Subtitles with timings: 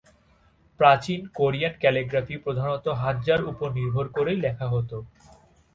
[0.79, 4.91] প্রাচীন Korean calligraphy প্রধানত হাঞ্জা-র ওপর নির্ভর করেই লেখা হত।